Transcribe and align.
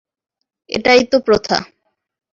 এটাই 0.69 1.01
তো 1.11 1.17
প্রথা? 1.19 1.57